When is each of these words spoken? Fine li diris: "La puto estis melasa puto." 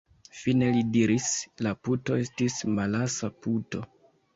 Fine 0.37 0.69
li 0.77 0.81
diris: 0.95 1.29
"La 1.67 1.75
puto 1.85 2.21
estis 2.25 2.59
melasa 2.77 3.35
puto." 3.41 3.89